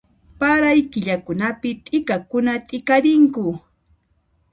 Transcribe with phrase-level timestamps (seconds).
[0.39, 3.45] Paray killakunapi t'ikakuna t'ikarinku